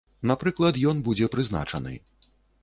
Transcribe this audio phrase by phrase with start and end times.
[0.29, 1.93] Напрыклад, ён будзе прызначаны.